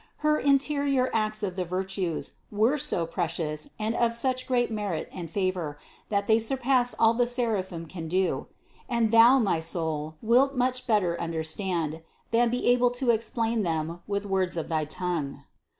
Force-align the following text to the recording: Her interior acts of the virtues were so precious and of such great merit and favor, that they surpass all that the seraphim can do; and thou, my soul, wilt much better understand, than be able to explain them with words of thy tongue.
Her 0.25 0.39
interior 0.39 1.11
acts 1.13 1.43
of 1.43 1.55
the 1.55 1.63
virtues 1.63 2.33
were 2.51 2.79
so 2.79 3.05
precious 3.05 3.69
and 3.77 3.93
of 3.93 4.15
such 4.15 4.47
great 4.47 4.71
merit 4.71 5.07
and 5.13 5.29
favor, 5.29 5.77
that 6.09 6.25
they 6.25 6.39
surpass 6.39 6.95
all 6.97 7.13
that 7.13 7.25
the 7.25 7.27
seraphim 7.27 7.85
can 7.85 8.07
do; 8.07 8.47
and 8.89 9.11
thou, 9.11 9.37
my 9.37 9.59
soul, 9.59 10.15
wilt 10.23 10.55
much 10.55 10.87
better 10.87 11.21
understand, 11.21 12.01
than 12.31 12.49
be 12.49 12.65
able 12.69 12.89
to 12.89 13.11
explain 13.11 13.61
them 13.61 14.01
with 14.07 14.25
words 14.25 14.57
of 14.57 14.69
thy 14.69 14.85
tongue. 14.85 15.43